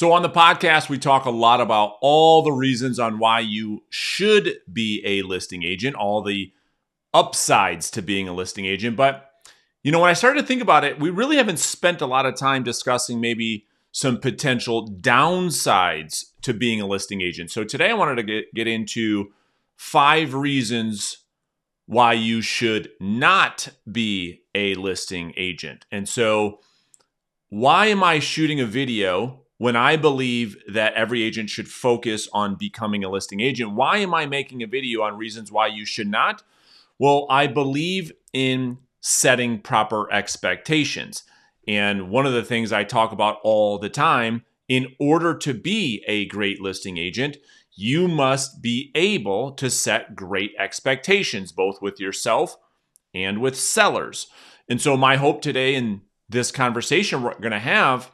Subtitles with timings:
[0.00, 3.82] So, on the podcast, we talk a lot about all the reasons on why you
[3.90, 6.54] should be a listing agent, all the
[7.12, 8.96] upsides to being a listing agent.
[8.96, 9.30] But,
[9.82, 12.24] you know, when I started to think about it, we really haven't spent a lot
[12.24, 17.50] of time discussing maybe some potential downsides to being a listing agent.
[17.50, 19.34] So, today I wanted to get, get into
[19.76, 21.18] five reasons
[21.84, 25.84] why you should not be a listing agent.
[25.92, 26.60] And so,
[27.50, 32.54] why am I shooting a video when I believe that every agent should focus on
[32.54, 33.74] becoming a listing agent?
[33.74, 36.42] Why am I making a video on reasons why you should not?
[36.98, 41.24] Well, I believe in setting proper expectations.
[41.68, 46.02] And one of the things I talk about all the time in order to be
[46.08, 47.36] a great listing agent,
[47.74, 52.56] you must be able to set great expectations, both with yourself
[53.12, 54.28] and with sellers.
[54.70, 56.00] And so, my hope today in
[56.30, 58.10] this conversation we're going to have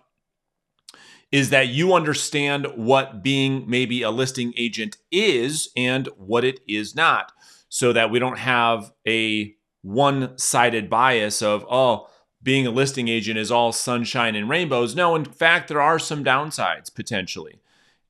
[1.32, 6.94] is that you understand what being maybe a listing agent is and what it is
[6.94, 7.32] not,
[7.68, 12.08] so that we don't have a one sided bias of, oh,
[12.42, 14.94] being a listing agent is all sunshine and rainbows.
[14.94, 17.60] No, in fact, there are some downsides potentially.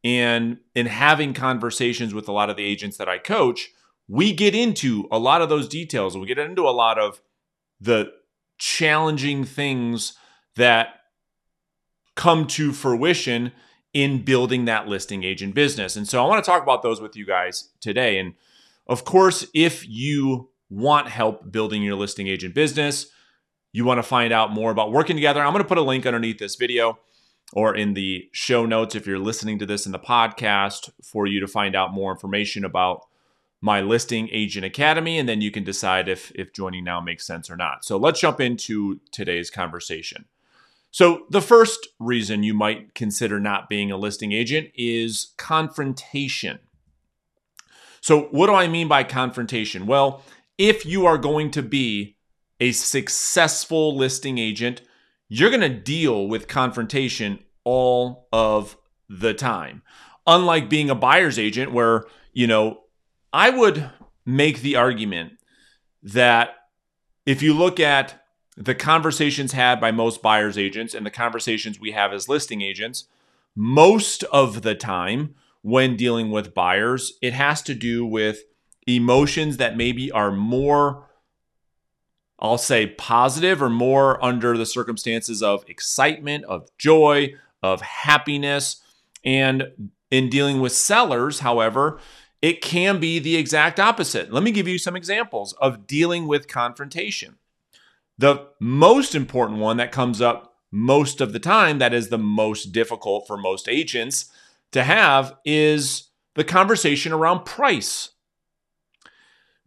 [0.05, 3.71] And in having conversations with a lot of the agents that I coach,
[4.07, 6.17] we get into a lot of those details.
[6.17, 7.21] We get into a lot of
[7.81, 8.13] the
[8.59, 10.17] challenging things
[10.55, 10.89] that
[12.17, 13.53] come to fruition
[13.95, 15.97] in building that listing agent business.
[15.97, 18.19] And so I want to talk about those with you guys today.
[18.19, 18.35] And
[18.87, 23.07] of course, if you want help building your listing agent business,
[23.73, 26.07] you want to find out more about working together, I'm going to put a link
[26.07, 26.99] underneath this video
[27.53, 31.41] or in the show notes if you're listening to this in the podcast for you
[31.41, 33.07] to find out more information about
[33.61, 37.49] my listing agent academy and then you can decide if if joining now makes sense
[37.49, 37.85] or not.
[37.85, 40.27] So let's jump into today's conversation.
[40.91, 46.59] So, the first reason you might consider not being a listing agent is confrontation.
[48.01, 49.87] So, what do I mean by confrontation?
[49.87, 50.23] Well,
[50.59, 52.17] if you are going to be
[52.61, 54.81] a successful listing agent,
[55.29, 58.77] you're going to deal with confrontation all of
[59.09, 59.83] the time.
[60.27, 62.81] Unlike being a buyer's agent, where, you know,
[63.33, 63.91] I would
[64.25, 65.35] make the argument
[66.03, 66.51] that
[67.27, 68.26] if you look at
[68.57, 73.05] the conversations had by most buyer's agents and the conversations we have as listing agents,
[73.55, 78.45] most of the time when dealing with buyers, it has to do with
[78.87, 81.07] emotions that maybe are more,
[82.39, 88.83] I'll say, positive or more under the circumstances of excitement, of joy, of happiness.
[89.25, 91.99] And in dealing with sellers, however,
[92.41, 94.33] it can be the exact opposite.
[94.33, 97.39] Let me give you some examples of dealing with confrontation.
[98.19, 102.73] The most important one that comes up most of the time, that is the most
[102.73, 104.27] difficult for most agents
[104.73, 108.11] to have, is the conversation around price.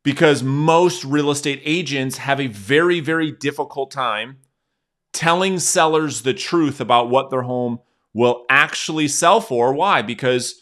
[0.03, 4.37] Because most real estate agents have a very, very difficult time
[5.13, 7.79] telling sellers the truth about what their home
[8.13, 9.73] will actually sell for.
[9.73, 10.01] Why?
[10.01, 10.61] Because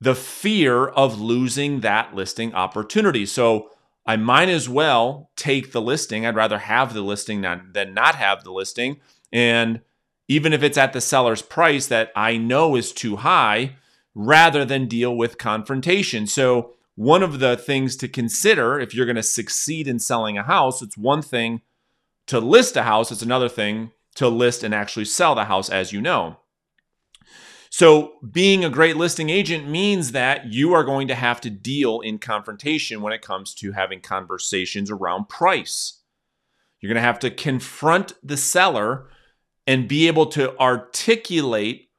[0.00, 3.26] the fear of losing that listing opportunity.
[3.26, 3.70] So
[4.06, 6.24] I might as well take the listing.
[6.24, 9.00] I'd rather have the listing than not have the listing.
[9.32, 9.80] And
[10.28, 13.76] even if it's at the seller's price that I know is too high,
[14.16, 16.26] rather than deal with confrontation.
[16.26, 20.42] So, one of the things to consider if you're going to succeed in selling a
[20.42, 21.60] house, it's one thing
[22.26, 25.92] to list a house, it's another thing to list and actually sell the house, as
[25.92, 26.38] you know.
[27.78, 32.00] So, being a great listing agent means that you are going to have to deal
[32.00, 36.00] in confrontation when it comes to having conversations around price.
[36.80, 39.10] You're going to have to confront the seller
[39.66, 41.90] and be able to articulate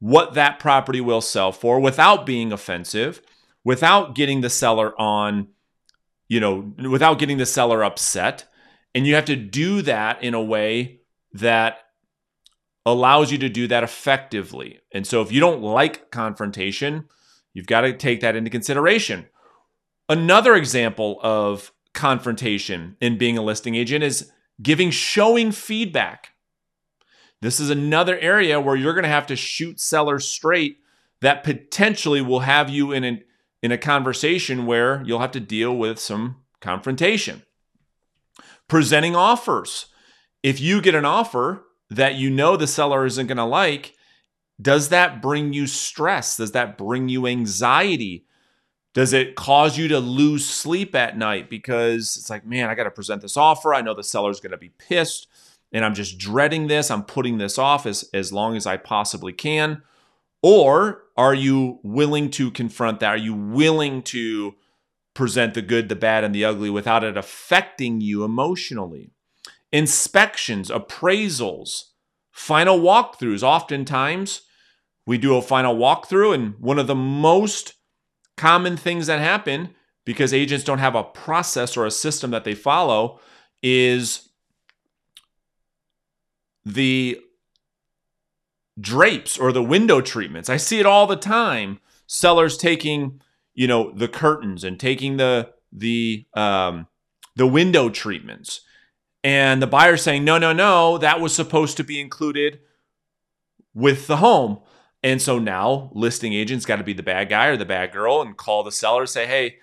[0.00, 3.22] what that property will sell for without being offensive,
[3.64, 5.48] without getting the seller on,
[6.28, 8.44] you know, without getting the seller upset.
[8.94, 11.00] And you have to do that in a way
[11.32, 11.78] that
[12.84, 14.80] allows you to do that effectively.
[14.92, 17.04] And so if you don't like confrontation,
[17.52, 19.26] you've got to take that into consideration.
[20.08, 24.30] Another example of confrontation in being a listing agent is
[24.60, 26.30] giving showing feedback.
[27.40, 30.78] This is another area where you're going to have to shoot sellers straight
[31.20, 33.22] that potentially will have you in an,
[33.62, 37.42] in a conversation where you'll have to deal with some confrontation.
[38.68, 39.86] Presenting offers.
[40.42, 41.64] If you get an offer
[41.96, 43.94] that you know the seller isn't going to like,
[44.60, 46.36] does that bring you stress?
[46.36, 48.26] Does that bring you anxiety?
[48.94, 52.84] Does it cause you to lose sleep at night because it's like, man, I got
[52.84, 53.74] to present this offer.
[53.74, 55.26] I know the seller's going to be pissed
[55.72, 56.90] and I'm just dreading this.
[56.90, 59.82] I'm putting this off as, as long as I possibly can.
[60.42, 63.14] Or are you willing to confront that?
[63.14, 64.54] Are you willing to
[65.14, 69.10] present the good, the bad, and the ugly without it affecting you emotionally?
[69.72, 71.84] Inspections, appraisals,
[72.30, 73.42] final walkthroughs.
[73.42, 74.42] Oftentimes,
[75.06, 77.74] we do a final walkthrough, and one of the most
[78.36, 79.74] common things that happen
[80.04, 83.20] because agents don't have a process or a system that they follow
[83.62, 84.28] is
[86.64, 87.20] the
[88.80, 90.48] drapes or the window treatments.
[90.48, 91.80] I see it all the time.
[92.06, 93.20] Sellers taking,
[93.54, 96.86] you know, the curtains and taking the the um,
[97.36, 98.60] the window treatments,
[99.24, 102.60] and the buyer saying, "No, no, no, that was supposed to be included
[103.74, 104.60] with the home."
[105.02, 108.22] And so now listing agents got to be the bad guy or the bad girl
[108.22, 109.58] and call the seller, say, "Hey,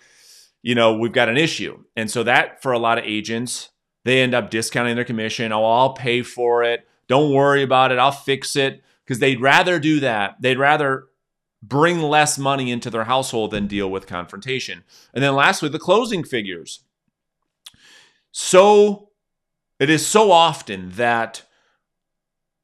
[0.62, 3.70] you know, we've got an issue." And so that for a lot of agents,
[4.06, 5.52] they end up discounting their commission.
[5.52, 6.88] Oh, I'll pay for it.
[7.08, 8.00] Don't worry about it.
[8.00, 10.36] I'll fix it because they'd rather do that.
[10.42, 11.08] They'd rather
[11.62, 14.84] bring less money into their household than deal with confrontation.
[15.14, 16.84] And then lastly, the closing figures.
[18.32, 19.09] So
[19.80, 21.44] it is so often that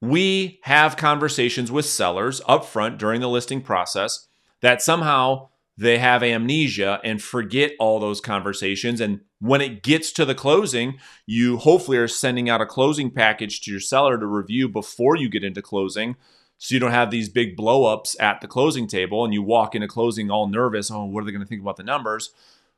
[0.02, 4.28] we have conversations with sellers upfront during the listing process
[4.62, 9.02] that somehow they have amnesia and forget all those conversations.
[9.02, 13.62] And when it gets to the closing, you hopefully are sending out a closing package
[13.62, 16.16] to your seller to review before you get into closing.
[16.58, 19.88] So you don't have these big blowups at the closing table and you walk into
[19.88, 20.90] closing all nervous.
[20.90, 22.32] Oh, what are they going to think about the numbers?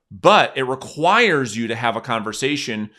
[0.09, 2.89] But it requires you to have a conversation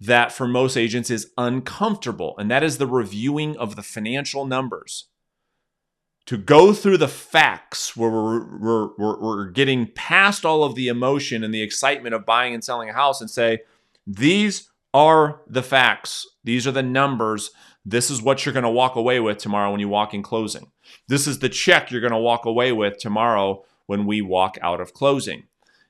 [0.00, 5.06] that for most agents is uncomfortable, and that is the reviewing of the financial numbers
[6.28, 10.88] to go through the facts where we're, we're, we're, we're, getting past all of the
[10.88, 13.60] emotion and the excitement of buying and selling a house and say,
[14.06, 16.26] these are the facts.
[16.44, 17.50] These are the numbers.
[17.86, 20.70] This is what you're going to walk away with tomorrow when you walk in closing.
[21.08, 24.82] This is the check you're going to walk away with tomorrow when we walk out
[24.82, 25.44] of closing.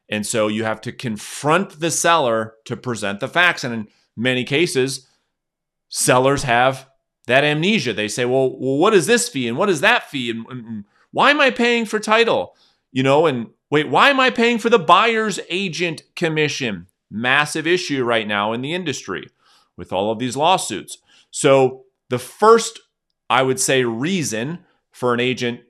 [0.09, 3.65] And so you have to confront the seller to present the facts.
[3.65, 5.07] And many cases,
[5.89, 6.89] sellers have
[7.27, 7.93] that amnesia.
[7.93, 10.85] They say, well, well what is this fee and what is that fee and, and
[11.13, 12.55] why am I paying for title?
[12.93, 16.87] You know, and wait, why am I paying for the buyer's agent commission?
[17.11, 19.29] Massive issue right now in the industry
[19.77, 20.99] with all of these lawsuits.
[21.31, 22.81] So, the first,
[23.29, 24.61] I would say, reason
[24.91, 25.61] for an agent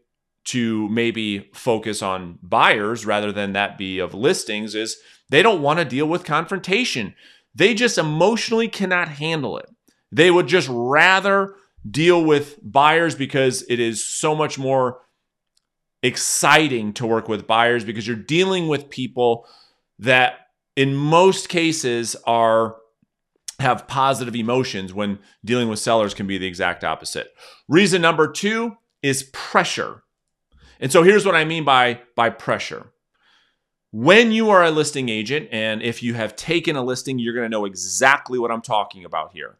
[0.44, 4.96] to maybe focus on buyers rather than that be of listings is
[5.28, 7.14] they don't want to deal with confrontation.
[7.58, 9.69] They just emotionally cannot handle it.
[10.12, 11.56] They would just rather
[11.88, 15.00] deal with buyers because it is so much more
[16.00, 19.44] exciting to work with buyers because you're dealing with people
[19.99, 20.34] that
[20.76, 22.76] in most cases are
[23.58, 27.32] have positive emotions when dealing with sellers can be the exact opposite.
[27.66, 28.72] Reason number 2
[29.02, 30.04] is pressure.
[30.78, 32.93] And so here's what I mean by by pressure.
[33.90, 37.46] When you are a listing agent and if you have taken a listing, you're going
[37.46, 39.56] to know exactly what I'm talking about here.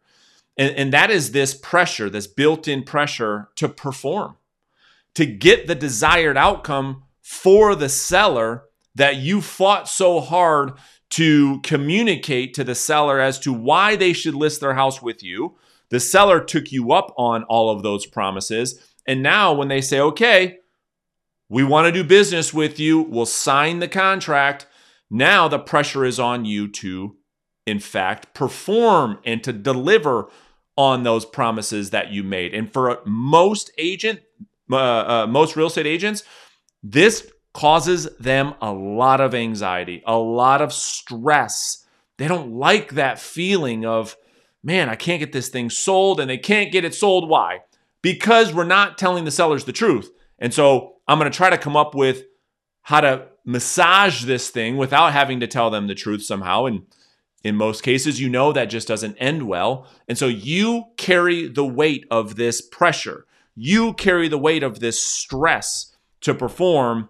[0.57, 4.37] And, and that is this pressure, this built in pressure to perform,
[5.15, 8.65] to get the desired outcome for the seller
[8.95, 10.73] that you fought so hard
[11.11, 15.57] to communicate to the seller as to why they should list their house with you.
[15.89, 18.79] The seller took you up on all of those promises.
[19.07, 20.59] And now, when they say, okay,
[21.49, 24.67] we want to do business with you, we'll sign the contract.
[25.11, 27.17] Now the pressure is on you to,
[27.67, 30.29] in fact, perform and to deliver
[30.77, 32.55] on those promises that you made.
[32.55, 34.21] And for most agent,
[34.71, 36.23] uh, uh, most real estate agents,
[36.83, 41.85] this causes them a lot of anxiety, a lot of stress.
[42.19, 44.17] They don't like that feeling of,
[44.63, 47.29] man, I can't get this thing sold, and they can't get it sold.
[47.29, 47.61] Why?
[48.03, 50.11] Because we're not telling the sellers the truth.
[50.39, 52.25] And so I'm going to try to come up with
[52.83, 56.67] how to massage this thing without having to tell them the truth somehow.
[56.67, 56.83] And
[57.43, 59.87] in most cases, you know that just doesn't end well.
[60.07, 63.25] And so you carry the weight of this pressure.
[63.55, 67.09] You carry the weight of this stress to perform.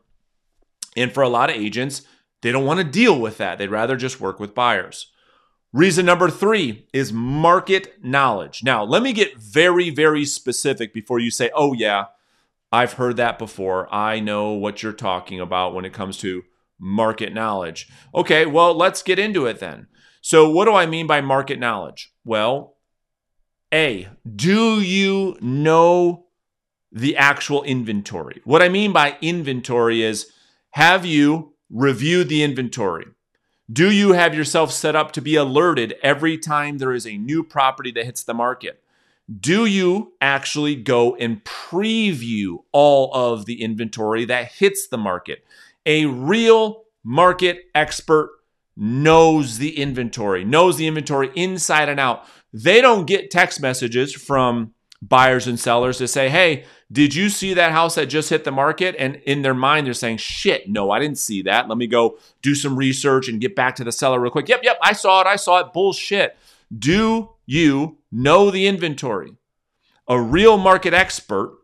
[0.97, 2.03] And for a lot of agents,
[2.43, 3.59] they don't want to deal with that.
[3.59, 5.11] They'd rather just work with buyers.
[5.73, 8.63] Reason number three is market knowledge.
[8.63, 12.07] Now, let me get very, very specific before you say, oh, yeah,
[12.71, 13.93] I've heard that before.
[13.93, 16.43] I know what you're talking about when it comes to
[16.79, 17.89] market knowledge.
[18.15, 19.87] Okay, well, let's get into it then.
[20.21, 22.13] So, what do I mean by market knowledge?
[22.25, 22.77] Well,
[23.73, 26.27] A, do you know
[26.93, 28.41] the actual inventory?
[28.45, 30.31] What I mean by inventory is
[30.73, 33.07] have you reviewed the inventory?
[33.71, 37.45] Do you have yourself set up to be alerted every time there is a new
[37.45, 38.83] property that hits the market?
[39.29, 45.45] Do you actually go and preview all of the inventory that hits the market?
[45.85, 48.31] A real market expert
[48.77, 52.25] knows the inventory, knows the inventory inside and out.
[52.53, 57.55] They don't get text messages from buyers and sellers to say, hey, did you see
[57.55, 58.97] that house that just hit the market?
[58.99, 61.69] And in their mind, they're saying, shit, no, I didn't see that.
[61.69, 64.49] Let me go do some research and get back to the seller real quick.
[64.49, 65.27] Yep, yep, I saw it.
[65.27, 65.73] I saw it.
[65.73, 66.37] Bullshit.
[66.77, 69.33] Do you know the inventory?
[70.07, 71.57] A real market expert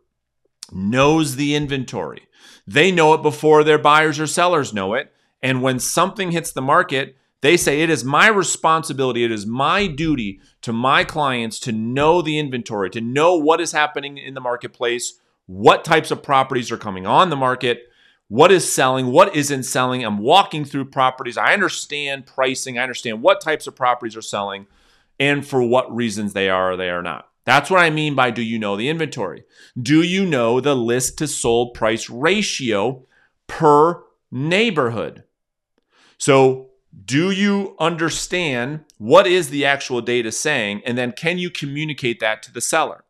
[0.71, 2.23] knows the inventory.
[2.65, 5.13] They know it before their buyers or sellers know it.
[5.43, 9.85] And when something hits the market, they say it is my responsibility, it is my
[9.85, 14.41] duty to my clients to know the inventory, to know what is happening in the
[14.41, 17.83] marketplace, what types of properties are coming on the market,
[18.27, 20.03] what is selling, what isn't selling.
[20.03, 21.37] I'm walking through properties.
[21.37, 24.65] I understand pricing, I understand what types of properties are selling
[25.19, 27.29] and for what reasons they are or they are not.
[27.45, 29.43] That's what I mean by do you know the inventory?
[29.79, 33.05] Do you know the list to sold price ratio
[33.47, 35.23] per neighborhood?
[36.17, 36.69] So,
[37.03, 40.81] do you understand what is the actual data saying?
[40.85, 43.03] And then can you communicate that to the seller?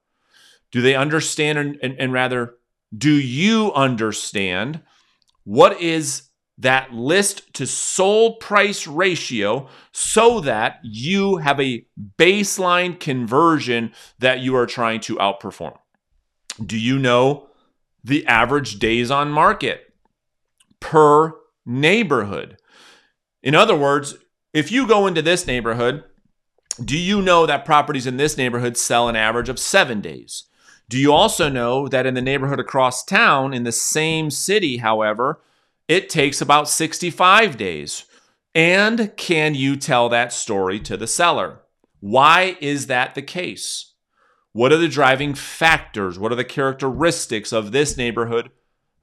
[0.72, 2.56] Do they understand, and, and, and rather,
[2.96, 4.82] do you understand
[5.44, 6.24] what is
[6.58, 11.86] that list to sold price ratio so that you have a
[12.18, 15.78] baseline conversion that you are trying to outperform?
[16.66, 17.48] Do you know
[18.04, 19.94] the average days on market
[20.80, 21.34] per
[21.66, 22.58] neighborhood?
[23.44, 24.16] In other words,
[24.54, 26.04] if you go into this neighborhood,
[26.84, 30.46] do you know that properties in this neighborhood sell an average of seven days?
[30.88, 35.42] Do you also know that in the neighborhood across town, in the same city, however,
[35.88, 38.06] it takes about 65 days?
[38.54, 41.60] And can you tell that story to the seller?
[42.00, 43.94] Why is that the case?
[44.54, 46.18] What are the driving factors?
[46.18, 48.52] What are the characteristics of this neighborhood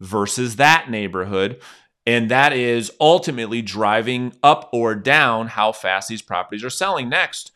[0.00, 1.60] versus that neighborhood?
[2.06, 7.08] And that is ultimately driving up or down how fast these properties are selling.
[7.08, 7.52] Next,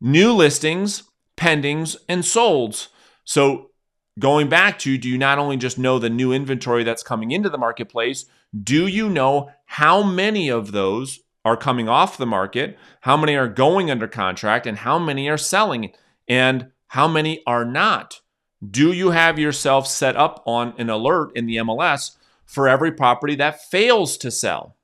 [0.00, 1.04] new listings,
[1.36, 2.88] pendings, and solds.
[3.24, 3.70] So,
[4.18, 7.48] going back to do you not only just know the new inventory that's coming into
[7.48, 8.26] the marketplace,
[8.62, 13.48] do you know how many of those are coming off the market, how many are
[13.48, 15.92] going under contract, and how many are selling,
[16.26, 18.20] and how many are not?
[18.68, 23.34] Do you have yourself set up on an alert in the MLS for every property
[23.36, 24.76] that fails to sell?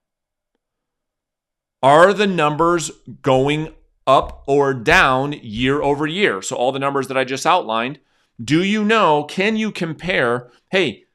[1.82, 2.90] Are the numbers
[3.22, 3.74] going
[4.06, 6.42] up or down year over year?
[6.42, 7.98] So, all the numbers that I just outlined,
[8.42, 9.24] do you know?
[9.24, 10.50] Can you compare?
[10.70, 11.06] Hey,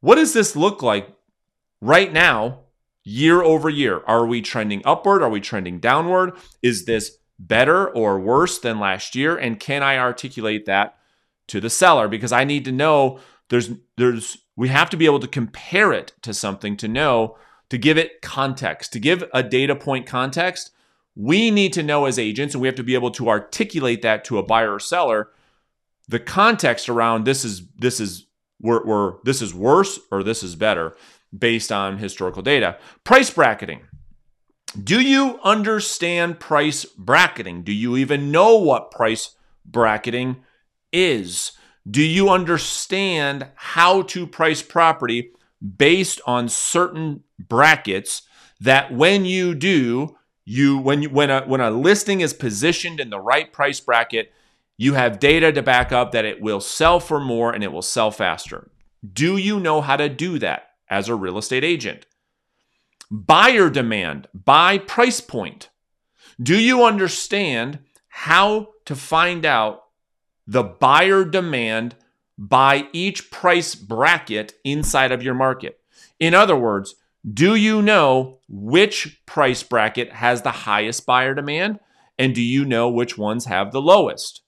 [0.00, 1.08] what does this look like
[1.82, 2.60] right now,
[3.04, 4.02] year over year?
[4.06, 5.22] Are we trending upward?
[5.22, 6.32] Are we trending downward?
[6.62, 9.36] Is this better or worse than last year?
[9.36, 10.96] And can I articulate that
[11.48, 12.08] to the seller?
[12.08, 13.18] Because I need to know
[13.50, 17.36] there's there's we have to be able to compare it to something to know,
[17.68, 20.70] to give it context, to give a data point context.
[21.14, 24.24] We need to know as agents, and we have to be able to articulate that
[24.26, 25.30] to a buyer or seller,
[26.08, 28.26] the context around this is this is
[28.60, 30.94] we're, we're this is worse or this is better
[31.36, 32.78] based on historical data.
[33.04, 33.82] Price bracketing.
[34.82, 37.62] Do you understand price bracketing?
[37.62, 39.34] Do you even know what price
[39.64, 40.44] bracketing
[40.92, 41.52] is?
[41.88, 45.32] Do you understand how to price property
[45.76, 48.22] based on certain brackets
[48.60, 53.10] that when you do, you when you when a when a listing is positioned in
[53.10, 54.32] the right price bracket,
[54.76, 57.82] you have data to back up that it will sell for more and it will
[57.82, 58.70] sell faster.
[59.12, 62.06] Do you know how to do that as a real estate agent?
[63.10, 65.70] Buyer demand by price point.
[66.40, 69.84] Do you understand how to find out
[70.46, 71.96] the buyer demand
[72.38, 75.78] by each price bracket inside of your market.
[76.18, 76.94] In other words,
[77.32, 81.78] do you know which price bracket has the highest buyer demand?
[82.18, 84.42] And do you know which ones have the lowest?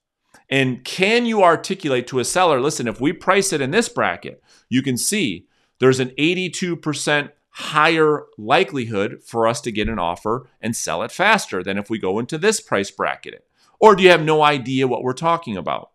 [0.51, 4.43] And can you articulate to a seller, listen, if we price it in this bracket,
[4.69, 5.47] you can see
[5.78, 11.62] there's an 82% higher likelihood for us to get an offer and sell it faster
[11.62, 13.47] than if we go into this price bracket.
[13.78, 15.90] Or do you have no idea what we're talking about?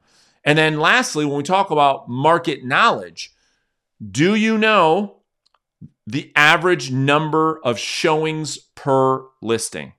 [0.46, 3.34] And then lastly, when we talk about market knowledge,
[4.10, 5.18] do you know
[6.08, 9.94] the average number of showings per listing?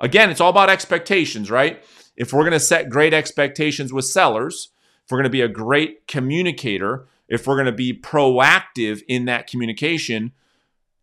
[0.00, 1.84] Again, it's all about expectations, right?
[2.16, 4.70] If we're going to set great expectations with sellers,
[5.04, 9.24] if we're going to be a great communicator, if we're going to be proactive in
[9.26, 10.32] that communication,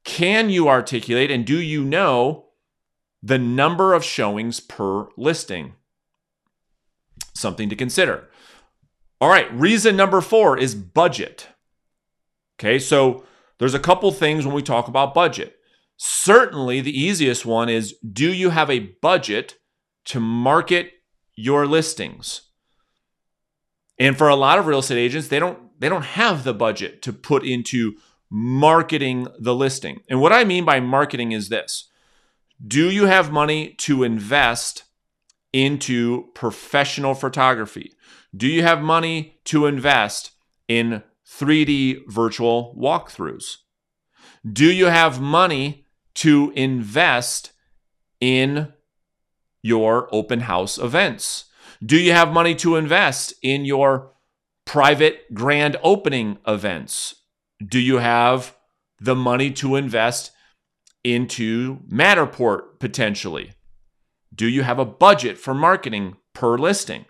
[0.03, 2.47] can you articulate and do you know
[3.21, 5.73] the number of showings per listing?
[7.33, 8.27] Something to consider.
[9.19, 11.47] All right, reason number four is budget.
[12.59, 13.23] Okay, so
[13.59, 15.55] there's a couple things when we talk about budget.
[15.97, 19.57] Certainly, the easiest one is do you have a budget
[20.05, 20.93] to market
[21.35, 22.49] your listings?
[23.99, 27.01] And for a lot of real estate agents, they don't they don't have the budget
[27.01, 27.95] to put into
[28.29, 30.01] marketing the listing.
[30.07, 31.89] And what I mean by marketing is this.
[32.65, 34.83] Do you have money to invest
[35.51, 37.93] into professional photography?
[38.38, 40.31] Do you have money to invest
[40.67, 43.57] in 3D virtual walkthroughs?
[44.50, 47.53] Do you have money to invest
[48.19, 48.71] in
[49.63, 51.45] your open house events?
[51.83, 54.11] Do you have money to invest in your
[54.65, 57.15] private grand opening events?
[57.65, 58.55] Do you have
[58.99, 60.31] the money to invest
[61.03, 63.53] into Matterport potentially?
[64.33, 67.05] Do you have a budget for marketing per listing?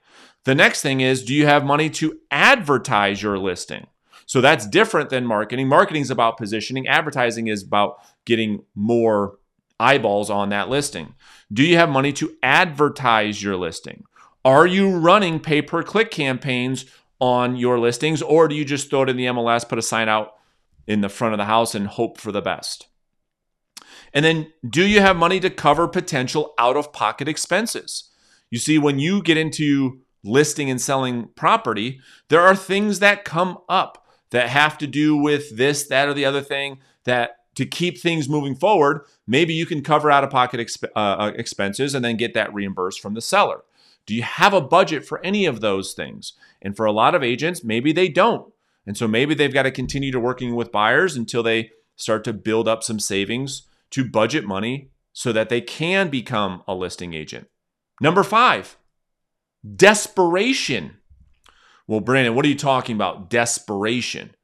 [0.46, 3.88] The next thing is, do you have money to advertise your listing?
[4.26, 5.68] So that's different than marketing.
[5.68, 9.38] Marketing is about positioning, advertising is about getting more
[9.80, 11.16] eyeballs on that listing.
[11.52, 14.06] Do you have money to advertise your listing?
[14.46, 16.86] Are you running pay per click campaigns
[17.22, 20.10] on your listings, or do you just throw it in the MLS, put a sign
[20.10, 20.34] out
[20.88, 22.88] in the front of the house, and hope for the best?
[24.14, 28.10] And then, do you have money to cover potential out of pocket expenses?
[28.50, 33.60] You see, when you get into listing and selling property, there are things that come
[33.70, 38.00] up that have to do with this, that, or the other thing that to keep
[38.00, 42.04] things moving forward, maybe you can cover out of pocket exp- uh, uh, expenses and
[42.04, 43.62] then get that reimbursed from the seller.
[44.12, 46.34] Do you have a budget for any of those things?
[46.62, 48.52] And for a lot of agents, maybe they don't.
[48.86, 52.34] And so maybe they've got to continue to working with buyers until they start to
[52.34, 57.48] build up some savings to budget money so that they can become a listing agent.
[58.02, 58.76] Number five,
[59.78, 60.98] desperation.
[61.88, 63.30] Well, Brandon, what are you talking about?
[63.30, 64.36] Desperation.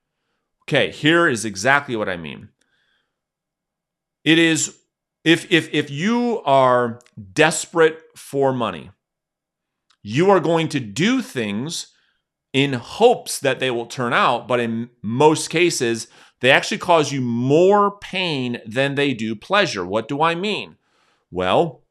[0.64, 2.48] Okay, here is exactly what I mean.
[4.24, 4.78] It is
[5.26, 7.02] if if if you are
[7.34, 8.92] desperate for money,
[10.04, 11.94] you are going to do things
[12.54, 16.08] in hopes that they will turn out, but in most cases,
[16.40, 19.86] they actually cause you more pain than they do pleasure.
[19.86, 20.78] What do I mean?
[21.32, 21.84] Well,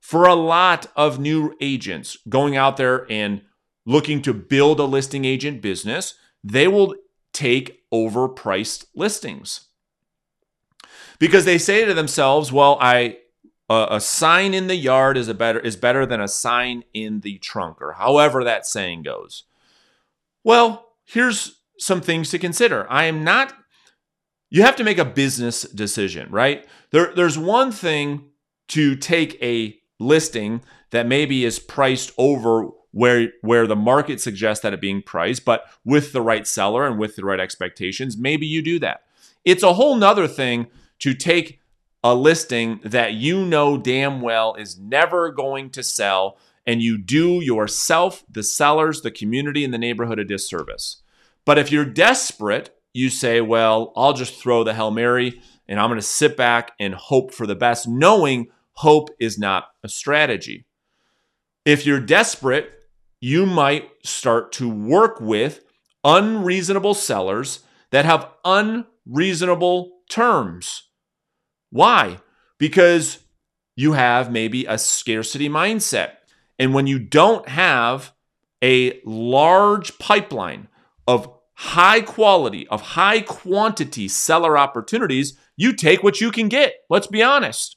[0.00, 3.42] for a lot of new agents going out there and
[3.84, 6.94] looking to build a listing agent business, they will
[7.32, 9.66] take overpriced listings.
[11.18, 13.18] Because they say to themselves, well, I
[13.70, 17.38] a sign in the yard is a better is better than a sign in the
[17.38, 19.44] trunk or however that saying goes.
[20.42, 22.90] Well, here's some things to consider.
[22.90, 23.54] I am not
[24.50, 26.66] you have to make a business decision, right?
[26.90, 28.30] There, there's one thing
[28.68, 34.72] to take a listing that maybe is priced over where where the market suggests that
[34.72, 38.62] it being priced, but with the right seller and with the right expectations, maybe you
[38.62, 39.02] do that.
[39.44, 40.68] It's a whole nother thing
[41.00, 41.60] to take
[42.12, 47.40] a listing that you know damn well is never going to sell and you do
[47.40, 51.02] yourself, the sellers, the community, and the neighborhood a disservice.
[51.44, 55.88] But if you're desperate you say, well, I'll just throw the Hail Mary and I'm
[55.88, 60.66] going to sit back and hope for the best, knowing hope is not a strategy.
[61.64, 62.72] If you're desperate,
[63.20, 65.64] you might start to work with
[66.02, 70.87] unreasonable sellers that have unreasonable terms.
[71.70, 72.18] Why?
[72.58, 73.18] Because
[73.76, 76.12] you have maybe a scarcity mindset.
[76.58, 78.12] And when you don't have
[78.62, 80.68] a large pipeline
[81.06, 86.74] of high quality, of high quantity seller opportunities, you take what you can get.
[86.88, 87.76] Let's be honest.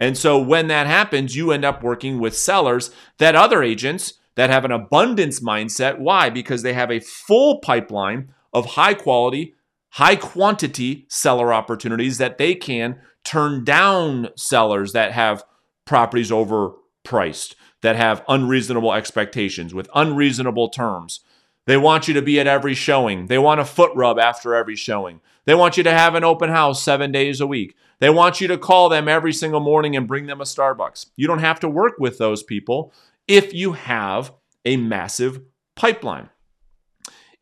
[0.00, 4.50] And so when that happens, you end up working with sellers that other agents that
[4.50, 5.98] have an abundance mindset.
[5.98, 6.30] Why?
[6.30, 9.54] Because they have a full pipeline of high quality,
[9.90, 15.44] high quantity seller opportunities that they can turn down sellers that have
[15.84, 21.20] properties overpriced, that have unreasonable expectations with unreasonable terms.
[21.66, 23.26] They want you to be at every showing.
[23.26, 25.20] They want a foot rub after every showing.
[25.44, 27.76] They want you to have an open house seven days a week.
[28.00, 31.06] They want you to call them every single morning and bring them a Starbucks.
[31.16, 32.94] You don't have to work with those people
[33.26, 34.32] if you have
[34.64, 35.42] a massive
[35.76, 36.30] pipeline.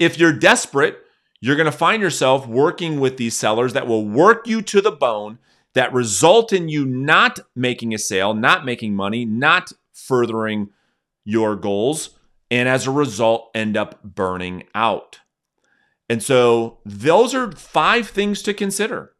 [0.00, 0.98] If you're desperate,
[1.40, 4.90] you're going to find yourself working with these sellers that will work you to the
[4.90, 5.38] bone,
[5.76, 10.70] that result in you not making a sale, not making money, not furthering
[11.22, 12.18] your goals
[12.50, 15.20] and as a result end up burning out.
[16.08, 19.12] And so those are five things to consider.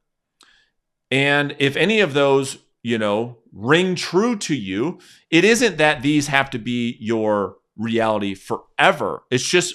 [1.11, 4.99] And if any of those, you know, ring true to you,
[5.31, 9.25] it isn't that these have to be your reality forever.
[9.31, 9.75] It's just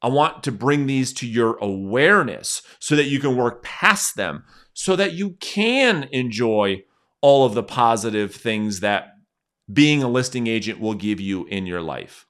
[0.00, 4.44] I want to bring these to your awareness so that you can work past them,
[4.74, 6.82] so that you can enjoy
[7.20, 9.14] all of the positive things that
[9.72, 12.26] being a listing agent will give you in your life.